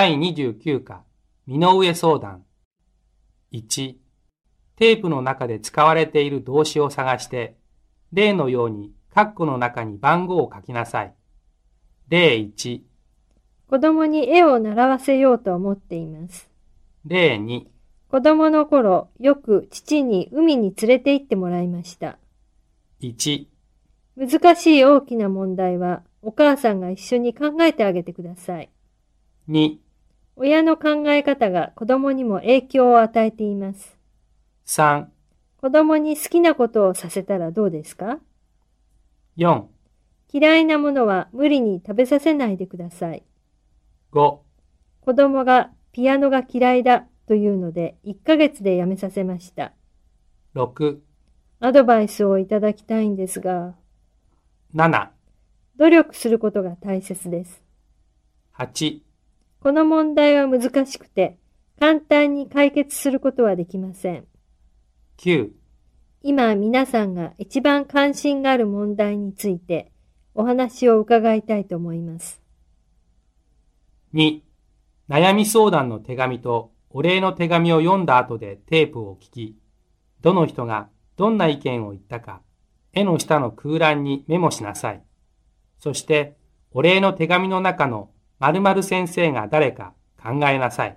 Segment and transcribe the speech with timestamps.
[0.00, 1.02] 第29課、
[1.48, 2.44] 身の上相談。
[3.50, 3.96] 1、
[4.76, 7.56] テープの中で使われている動詞を探して、
[8.12, 11.14] 例のように括弧の中に番号を書きなさい。
[12.08, 12.80] 例1、
[13.68, 16.48] 子供に絵を習わせようと思っています。
[17.04, 17.66] 例2、
[18.08, 22.20] 子供の頃、よく父に海に連れて行ってもらいました。
[23.00, 23.46] 1、
[24.16, 28.70] 難しい大きな問題は、お母さんが一緒に考えてあげてください。
[29.48, 29.87] 2、
[30.40, 33.98] 親の考え方が子供にも影響を与えています。
[34.66, 35.06] 3、
[35.60, 38.20] 子供に好きなことをさせたらどうですか
[39.36, 39.64] ？4、
[40.32, 43.24] 嫌いなものは無理に食べさせないでください。
[44.12, 44.38] 5、
[45.00, 49.72] 子供がピアノが嫌いだというので1ヶ月でやめさせました。
[50.54, 50.98] 6、
[51.58, 53.74] アドバイスをいただきたいんですが、
[54.74, 55.08] 7、
[55.76, 57.60] 努力することが大切です。
[58.56, 59.00] 8、
[59.60, 61.36] この問題は難しくて、
[61.80, 64.24] 簡単に解決することはできません。
[65.18, 65.50] 9、
[66.22, 69.92] 今皆さんが一番関心がある問題について
[70.34, 72.40] お話を伺いたいと思います。
[74.14, 74.40] 2、
[75.08, 79.58] 悩み相談の手紙とお礼の手紙を読んだ後でテープを聞き、
[80.20, 82.42] どの人がどんな意見を言ったか、
[82.92, 85.02] 絵の下の空欄にメモしなさい。
[85.80, 86.36] そして、
[86.70, 90.96] お礼の手紙の中の〇〇先生が誰か考えなさい。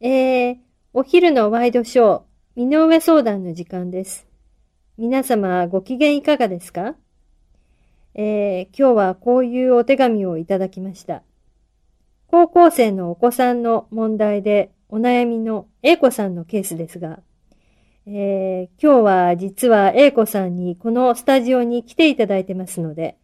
[0.00, 0.56] えー、
[0.92, 2.22] お昼のワイドショー、
[2.54, 4.26] 身の上相談の時間です。
[4.98, 6.96] 皆様ご機嫌いかがですか？
[8.14, 11.22] えー、今日はこういうお手紙をいただきました。
[12.26, 17.20] 高校生のお子さんの問題でお悩みの A 子さんのケースですが、
[18.06, 23.16] えー、今日は実は A 子さんにこのスタジオに来ていただいてますので、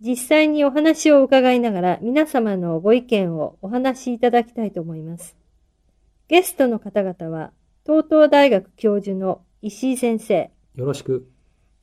[0.00, 5.36] 実際にお話を伺いながら皆様のご意見をお話しいただきたいと思います。
[6.28, 7.52] ゲストの方々は、
[7.84, 11.28] 東東大学教授の石井先生、よろしく。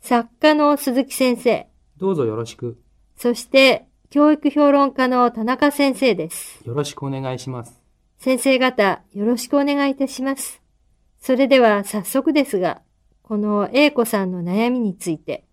[0.01, 1.67] 作家の鈴木先生、
[1.97, 2.81] どうぞよろしく。
[3.15, 6.59] そして教育評論家の田中先生です。
[6.65, 7.79] よろしくお願いします。
[8.17, 10.61] 先生方、よろしくお願いいたします。
[11.19, 12.81] それでは早速ですが、
[13.21, 15.45] この A 子さんの悩みについて、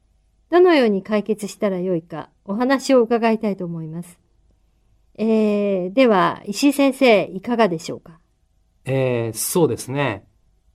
[0.50, 4.18] どのように解決したらよいかお話を伺いたいと思います。
[5.16, 8.18] えー、では、石井先生、いかがでしょうか？
[8.84, 10.26] えー、そうですね。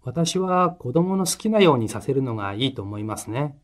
[0.03, 3.57] 私は子供の好きなようにさせるのがいいと思いますね。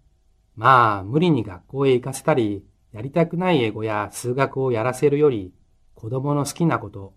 [0.56, 5.54] まあ、無理に学校へ行かせたり、やりたくない英語や数学をやらせるより、
[5.96, 7.14] 子供の好きなこと、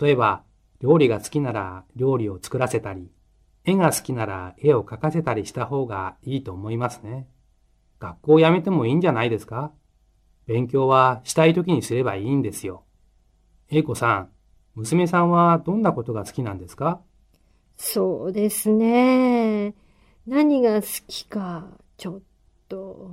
[0.00, 0.44] 例えば、
[0.80, 3.10] 料理が好きなら料理を作らせたり、
[3.64, 7.28] 絵が好きなら絵を描かせたりした方がいいと思いますね。
[8.02, 9.70] 学校を辞めてもいいんじゃないですか？
[10.48, 12.82] 勉強はしたい時にすればいいんですよ。
[13.68, 14.30] 英子さん、
[14.74, 17.00] 娘さんはどんなことが好きなんですか？
[17.76, 19.74] そうですね。
[20.26, 22.20] 何が好きか、ちょっ
[22.68, 23.12] と。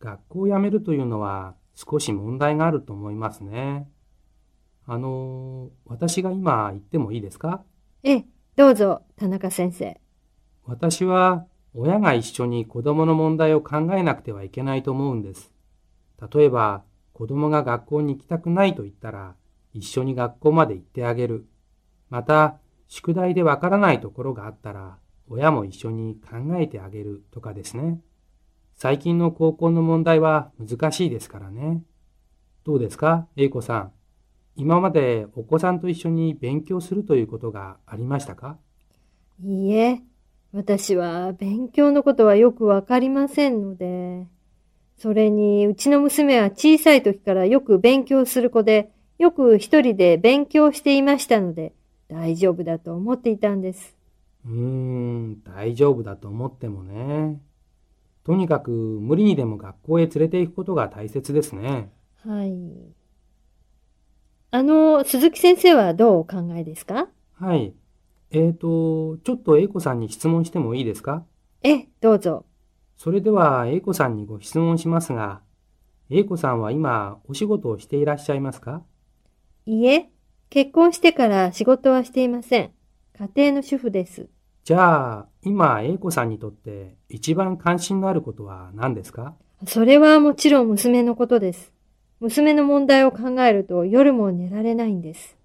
[0.00, 3.88] 学校を辞めるというのは少し問題があると思いますね。
[4.84, 7.62] あの、私が今言ってもいいですか？
[8.02, 8.26] ええ、
[8.56, 10.00] どうぞ、田中先生。
[10.64, 15.52] 私は親が一緒に子供の問題を考えなくてはいけないと思うんです。
[16.34, 19.34] 例えば、子供が学校に行きたくないと言ったら、
[19.72, 21.46] 一緒に学校まで行ってあげる。
[22.10, 28.00] また、宿題でわからないところがあったら、親も一緒に考えてあげるとかですね。
[28.74, 31.82] 最近の高校の問題は難しいですからね。
[32.64, 33.92] どうですか、英子さん。
[34.56, 38.58] 今までお子さんと一緒に勉強するということがありましたか？
[39.42, 40.02] いいえ、
[40.52, 44.26] 私は勉強のことはよくわかりませんので。
[44.98, 51.72] それに、うちの娘は小さい時からよく勉強する子で、よく一人で勉強していましたので、
[52.08, 53.96] 大丈夫だと思っていたんです。
[54.46, 57.40] うーん、大丈夫だと思ってもね。
[58.24, 61.90] とにかく無理にでも学校へ連れて行くことが大切ですね。
[62.24, 62.54] はい。
[64.52, 67.08] あの、鈴木先生はどうお考えですか？
[67.32, 67.74] はい。
[68.34, 71.24] えーと、ちょっと英子さんに質問してもいいですか？
[71.62, 72.46] え、どうぞ。
[72.96, 75.42] それでは英子さんにご質問しますが、
[76.08, 78.82] 英子さんは今お仕事をしていらっしゃいますか？
[79.66, 80.10] いいえ、
[80.48, 82.70] 結婚してから仕事はしていません。
[83.18, 84.28] 家庭の主婦です。
[84.64, 89.34] じゃあ、今英子さんにとって一番関心のあることは何ですか？
[89.66, 91.70] それはもちろん娘のことです。
[92.20, 95.36] 娘の問題を考えると夜も寝られないんです。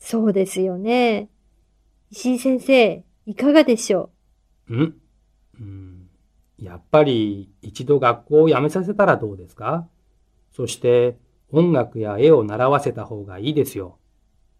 [0.00, 1.28] そうですよね。
[2.10, 4.10] 石井先生、いかがでしょ
[4.70, 4.94] ん
[5.60, 6.08] うん、
[6.58, 9.86] やっぱり一度学校を辞めさせたらどうですか？
[10.52, 11.18] そして
[11.50, 13.98] 音楽や絵を習わせた方がいいですよ。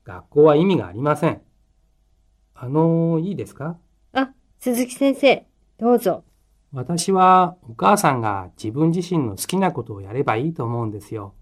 [0.05, 1.41] 学校は意味がありません。
[2.55, 3.79] あの、いいですか？
[4.13, 5.47] あ、鈴木先生、
[5.79, 6.25] どうぞ。
[6.73, 11.35] 私はお母さんが自分自身の好きなことをやればいいと思うんですよ。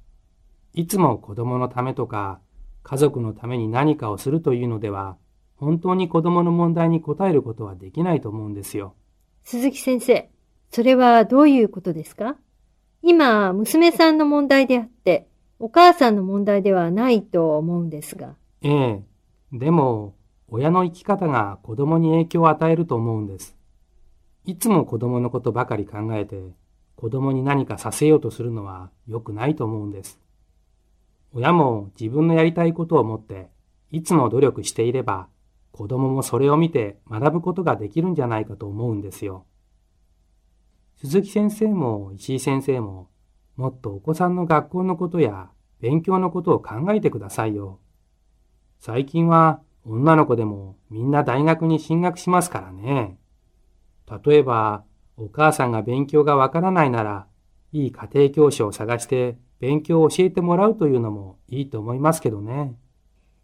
[0.75, 2.41] いつも子供のためとか
[2.89, 5.17] 家族のために何かをするというのでは
[5.57, 8.95] 本当に子供の問題に答えることはできないと思うんですよ。
[9.43, 10.31] 鈴木先生、
[10.71, 12.37] それはどういうことですか？
[13.03, 15.27] 今、娘さんの問題であって、
[15.59, 18.37] お母さんの問題ではないと思うんですが。
[18.63, 19.03] ええ。
[19.53, 20.15] でも、
[20.47, 23.57] 親の生き方が子供に影響を与えると思うんです。
[24.45, 26.41] いつも子供のことばかり考えて、
[26.95, 30.21] 子供に何かさせようとするのは良くないと思うんです。
[31.37, 33.51] 親も自分のやりたいことを持って、
[33.91, 35.29] いつも努力していれば、
[35.71, 39.45] 子供もそれを見て学ぶことができるんじゃないかと思うんですよ。
[40.97, 43.11] 鈴木先生も石井先生も、
[43.55, 47.81] もっとお子さんの学校のことや勉強のことを考えてくださいよ。
[48.79, 53.19] 最近は女の子でもみんな大学に進学しますからね。
[54.25, 54.85] 例えば、
[55.19, 57.27] お母さんが勉強がわからないなら、
[57.73, 62.75] いい家庭教師を探して勉強を教えてもらうというのもいいと思いますけどね。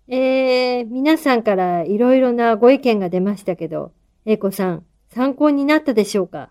[0.08, 3.92] えー、皆さんからいろいろなご意見が出ましたけど、
[4.24, 6.50] 英子さん、参考になったでしょうか？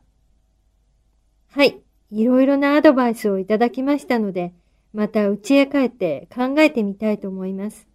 [1.50, 1.82] はい、
[2.12, 4.54] いろいろなアドバイスをいただきましたので、
[4.94, 7.88] また家へ帰って考えてみたいと思います。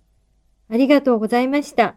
[0.70, 1.96] ありがとうございました。